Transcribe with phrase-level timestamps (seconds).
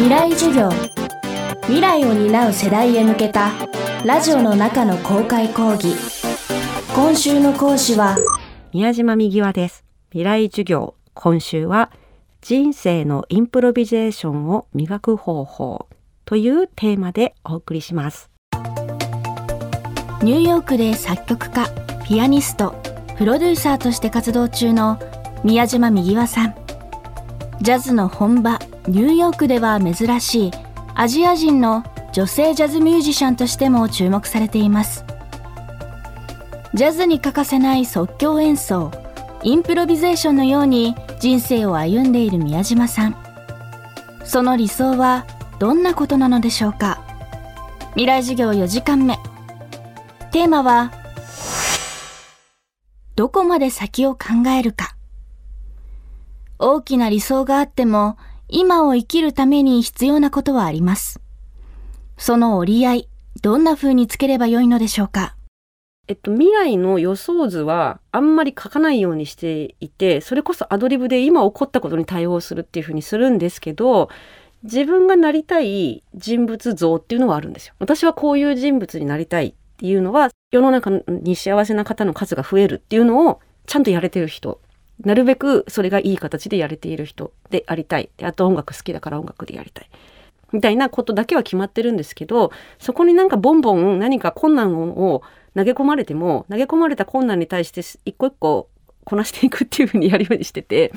[0.00, 0.70] 未来授業。
[1.64, 3.50] 未来を担う世代へ向けた
[4.02, 5.94] ラジオの中の公開講義。
[6.94, 8.16] 今週の講師は
[8.72, 9.84] 宮島右輪です。
[10.08, 10.94] 未来授業。
[11.12, 11.90] 今週は
[12.40, 15.86] 人生のインプロビゼーションを磨く方法
[16.24, 18.30] というテーマでお送りします。
[20.22, 21.68] ニューヨークで作曲家
[22.06, 22.74] ピアニスト
[23.18, 24.98] プロデューサーとして活動中の
[25.44, 26.54] 宮島右輪さん。
[27.60, 30.50] ジャズの本場ニューヨークでは珍しい
[30.94, 35.04] アジア人の女性ジャズミュージシャンとしても注目されています。
[36.74, 38.90] ジャズに欠かせない即興演奏
[39.42, 43.16] インプロビゼーションのように人生を歩んでいる宮島さん。
[44.24, 45.26] その理想は
[45.58, 47.02] どんなことなのでしょうか？
[47.90, 49.18] 未来授業4時間目。
[50.30, 50.92] テーマは
[53.16, 54.96] どこまで先を考えるか。
[56.58, 58.16] 大きな理想があっても
[58.52, 61.20] 今を生きるために必要なことはあります
[62.18, 63.08] その折り合い
[63.42, 65.36] どんな風につければよいのでしょうか？
[66.08, 74.08] えっと、未来の予想図はあんまり書かないようにしていてそれこそアドリブで今起こったことに対応するっていうふうにするんですけど
[74.64, 77.74] 自分がなりたい人物像っていうのはあるんですよ。
[77.78, 84.60] 私はこういう人物になりたいっていうのは世の中に幸せな方の数が増えるっていうのをちゃんとやれてる人
[85.04, 89.90] なるべくそれがいい形でやれている人でありたいであと音楽好きだから音楽でやりたい
[90.52, 95.22] みたいなことだけは決まってるんですけどそこになんかボンボン何か困難を
[95.56, 98.68] 投げ込まれても投げ込まれた困難に対して一個一個
[99.04, 100.92] こなしていくっていうふうにやるようにしてて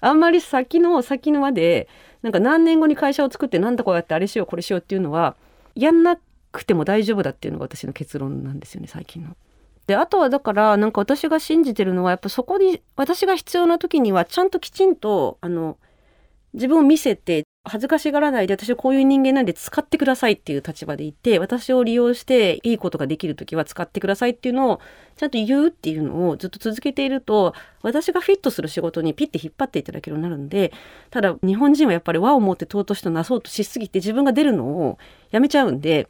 [0.00, 1.88] あんまり先の先の輪で
[2.22, 5.36] なんか何年後に会社を作ってなんだこうやってあれしようこれしようっていうのは
[5.74, 6.18] やんな
[6.52, 9.36] くても大丈夫だっていうのが私の結論なんですよね最近の。
[9.88, 15.78] であとはだからなんか私が信じてるのはやっぱそこに私が必要な時にはちゃんときちんとあの
[16.52, 24.80] 自分を見せて恥ずかしがらないで私はこういう人間なんで使ってくださいっていう立場でいて私を利用していいことができる時は使ってくださいっていうのを
[25.16, 30.70] ちゃんと言うっていうのをずっと続けていると私がフィットする仕事にピッて引っ張っていただけるようになるんで
[31.08, 34.98] ただ日本人はやっぱり和を持って尊しとなそうとしすぎて自分が出るのを
[35.30, 36.08] やめちゃうんで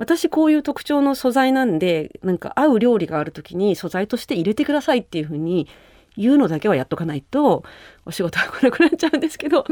[0.00, 5.68] 私こういう特徴の素材なんでなんか合う料理がある時に素材として入れてくださいっていうふうに
[6.16, 7.64] 言うのだけはやっとかないと
[8.06, 9.66] お仕事は来なくなっちゃうんですけど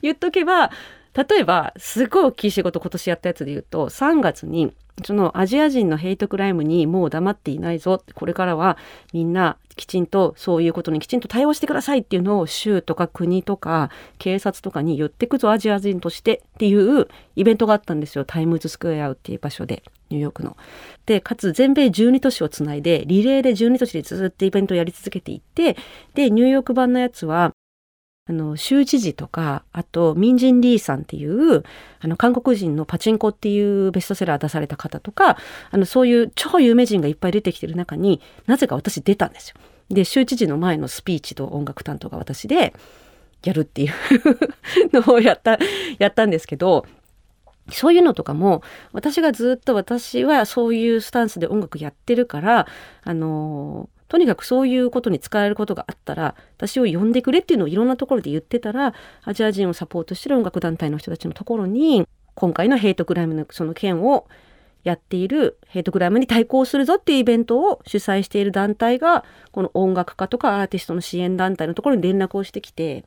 [0.00, 0.70] 言っとけば
[1.14, 4.72] 例えばすごい大きい仕事今年やったやつで言うと3月に
[5.04, 8.76] そのアジア人のヘイトクライムにもう黙っていないぞこれからは
[9.12, 20.56] みんなきちんとそういうことにきちんと対応してくださいっていうのを州とか国とか警察とかに言ってくぞアジア人としてっていうイベントがあったんですよタイムズスクエアっていう場所でニューヨークの。
[21.06, 25.76] でかつ全米12都市をつないでリレーで12都市でずっとイベントをやり続けていって
[26.14, 27.51] でニューヨーク版のやつは
[28.28, 31.64] あの州知事とかあとミンジン・リーさんっていう
[32.00, 35.38] あの韓国人のパチンコっていうベストセラー出された方とか
[35.70, 39.56] あのそういう超有名人がいっぱい出てきてる中になぜか私出たんですよ。
[39.90, 42.72] で州知事の前のスピーチと音楽担当が私で
[43.44, 43.92] やるっていう
[44.94, 45.58] のをやった
[45.98, 46.86] やったんですけど
[47.70, 48.62] そういうのとかも
[48.92, 52.66] 私がずっと私はそういうスタンスで音楽やってるから
[53.02, 58.92] あのとにかくそういうことに使えることがあったら私を呼んでくれっていうのをいろんなところで言ってたら
[59.24, 64.28] アジア人をサポートしてる音楽団体の人たちのところに今回のヘイトクライムのその件を
[64.84, 73.06] やっているヘイトクライムに対抗するぞっていうイベントを主催している団体がこの音楽家とかアーティストの支援団体のところに連絡をしてきて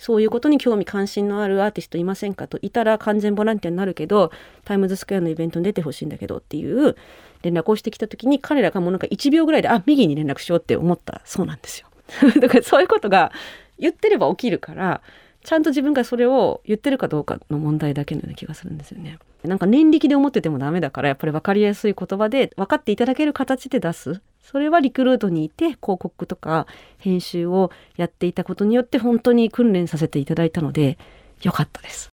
[0.00, 4.32] そういうことに興味関心のあるアーティストいませんかといたら完全ボランティアになるけど
[4.64, 6.96] タイムズスクエアのイベントに出てほしいんだけどっていう
[7.42, 11.86] 連絡をしてきた時に彼らがもうなんか1秒ぐらいであ右に連絡しようって思ったそうなんですよ。
[12.40, 13.30] だからそういうことが
[13.78, 15.02] 言ってれば起きるから
[15.44, 19.18] ちゃんと自分がそれを言ってるかどうかの問題だけのような気がするんですよね。
[19.44, 26.66] なんか念力で思っててもダメだからやっぱり分かりやすい言葉で分かっていただける形で出すそれはリクルートにいて広告とか
[26.98, 30.98] 編集をやっていたことによって本当に訓練させていただいたので
[31.42, 32.08] よかったです。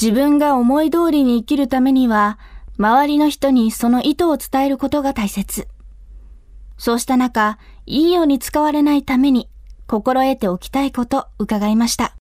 [0.00, 2.38] 自分が思い通りに生きるためには
[2.78, 5.66] 周りの人にその意図を伝えることが大切。
[6.76, 9.48] そうした中、いいように使われないために
[9.86, 12.14] 心得ておきたいこと伺いました。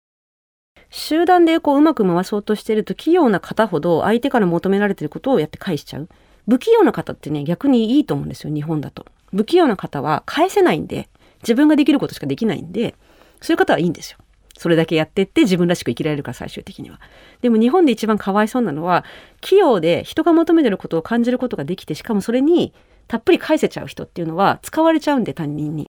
[0.89, 6.07] 集団でこううまく回そうとしてると器用な方ほど相手から求められてることをやって返しちゃう。
[6.47, 9.05] 不器用な方ってね逆にいいと思うんですよ日本だと。
[9.33, 11.09] 不器用な方は返せないんで
[11.41, 12.95] 自分ができることしかできないんで
[13.41, 14.17] そういう方はいいんですよ。
[14.57, 16.99] それだけやってって自分らしく生きられるから最終的には。
[17.41, 19.03] でも日本で一番かわいそうなのは
[19.41, 22.73] 器用で人が求めてることを感じることができてしかもそれに
[23.07, 25.87] たっぷり返せちゃう人っていうのは使われちゃうんで他人に。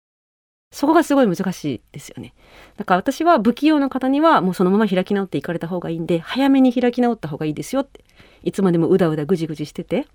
[0.72, 2.32] そこがすごい難しいですよね。
[2.76, 8.04] だから私は不器用な方にはもうそのまま開き直っていかれた方がいいんで、早めに開き直った方がいいですよって。
[8.44, 10.06] いつまでもうだうだぐじぐじしてて、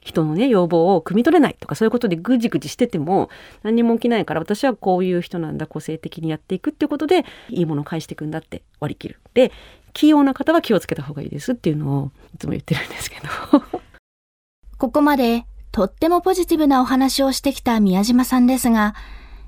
[0.00, 3.28] 人のね、要望を汲み取れないとかそういうことでぐじぐじしてても
[3.62, 9.20] 何にも起きないから私はこういう人なんだ、個性的にやっていくっていうことでいいものを返していくんだって割り切る。
[9.34, 9.52] で、
[9.92, 13.62] 器用な方は気をつけた方がいいですっていうのをいつも言ってるんですけど。
[14.78, 18.94] ここまでとってもポジティブなお話をしてきた宮島さんですが、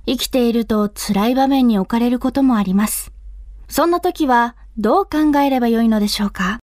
[0.06, 3.12] 生きていると辛い場面に置かれることもあります。
[3.68, 6.60] そんな時はどう考えればよいのでしょうか？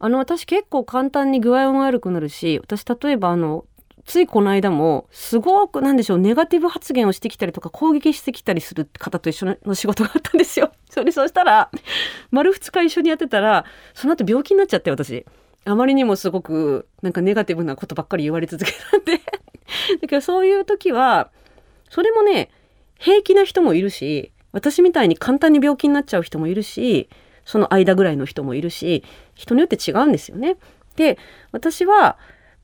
[0.00, 3.66] あの、私結構簡単に具合も悪くなるし、私例えばあの、
[4.06, 10.72] ついこの間も、すごく、なんでしょう、ネガティブ発言をしてきたりとか、攻撃してきたりする方と一緒の仕事があったんですよ。
[10.90, 11.70] それ、そしたら、
[12.30, 15.24] 丸2日一緒にやってたら、その後病気になっちゃって、私。
[15.66, 19.18] あまりにもすごく、なんかネガティブなことばっかり言われ続けたんで
[20.00, 21.30] だけど、そういう時は、
[21.90, 22.50] それもね、
[22.98, 27.10] 平気な人もいるし、私みたいに簡単に病気になっちゃう人もいるし、
[27.50, 29.02] その間ぐらいの人もいるし、
[29.34, 30.56] 人によって違うんですよね。
[30.94, 31.18] で、
[31.50, 32.16] 私は、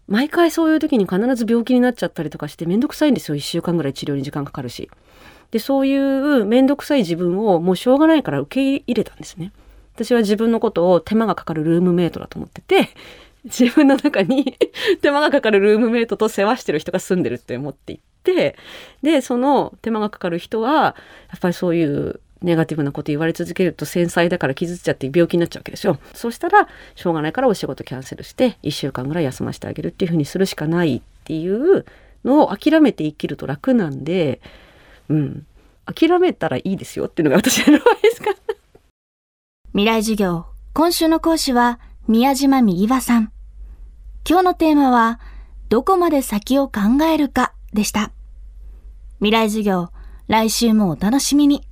[0.07, 3.37] 毎回そういう時に必ず病気になっちゃったりとかしてめんどくさいんですよ。
[3.37, 4.89] 1週間ぐらい治療に時間かかるし。
[5.51, 9.51] で、そういうめんどくさい自分をもうしょうがないから受け入れたんですね。
[9.97, 12.91] 私は自分のことを手間がかかるルームメイトだと思ってて、
[13.45, 14.57] 自分の中に
[15.03, 18.57] 手間がかかるルームメイトと世話してる人が住んでるって思っていて、
[19.03, 20.95] で、その手間がかかる人は、や
[21.37, 25.99] っぱりそういうネガティブなこと言われ続けると繊細だから傷つっちゃって病気になっちゃうわけでしょ。
[26.13, 31.85] そうしたら、しょうがないからお仕事キャンセルして、1週間ぐらい休ませてあげるっていうふうにするしかないっていう
[32.25, 34.41] のを諦めて生きると楽なんで、
[35.09, 35.47] うん。
[35.87, 38.35] 諦めたらいいですよっていうのが私の場合ですか。
[39.71, 41.79] 未来授業、今週の講師は
[42.09, 43.33] 宮島右輪さん。
[44.29, 45.21] 今日のテーマは、
[45.69, 48.13] どこまで先を考えるかでした。
[49.19, 49.91] 未来授業、
[50.29, 51.66] 来週もお楽しみに。